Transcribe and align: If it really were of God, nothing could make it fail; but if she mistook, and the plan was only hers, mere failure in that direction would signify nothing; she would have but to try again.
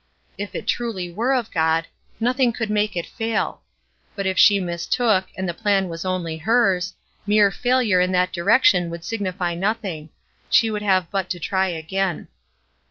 If 0.35 0.55
it 0.55 0.79
really 0.79 1.11
were 1.13 1.31
of 1.31 1.51
God, 1.51 1.85
nothing 2.19 2.51
could 2.53 2.71
make 2.71 2.95
it 2.95 3.05
fail; 3.05 3.61
but 4.15 4.25
if 4.25 4.35
she 4.35 4.59
mistook, 4.59 5.25
and 5.37 5.47
the 5.47 5.53
plan 5.53 5.89
was 5.89 6.05
only 6.05 6.37
hers, 6.37 6.95
mere 7.27 7.51
failure 7.51 8.01
in 8.01 8.11
that 8.13 8.33
direction 8.33 8.89
would 8.89 9.05
signify 9.05 9.53
nothing; 9.53 10.09
she 10.49 10.71
would 10.71 10.81
have 10.81 11.11
but 11.11 11.29
to 11.29 11.39
try 11.39 11.67
again. 11.67 12.29